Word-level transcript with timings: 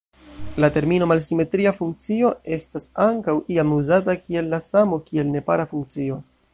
La 0.63 0.69
termino 0.77 1.09
"malsimetria 1.11 1.73
funkcio" 1.81 2.31
estas 2.57 2.89
ankaŭ 3.05 3.37
iam 3.57 3.77
uzata 3.79 4.19
kiel 4.25 4.53
la 4.57 4.65
samo 4.73 5.03
kiel 5.11 5.31
nepara 5.37 5.69
funkcio. 5.77 6.19